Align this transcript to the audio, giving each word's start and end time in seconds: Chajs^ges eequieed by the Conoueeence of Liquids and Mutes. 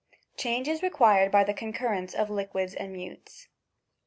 Chajs^ges 0.35 0.79
eequieed 0.81 1.29
by 1.29 1.43
the 1.43 1.53
Conoueeence 1.53 2.15
of 2.15 2.31
Liquids 2.31 2.73
and 2.73 2.91
Mutes. 2.91 3.49